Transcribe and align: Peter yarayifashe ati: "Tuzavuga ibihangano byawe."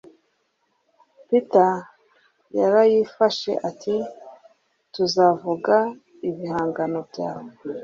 Peter 1.27 1.71
yarayifashe 2.57 3.51
ati: 3.69 3.95
"Tuzavuga 4.93 5.75
ibihangano 6.29 6.99
byawe." 7.09 7.51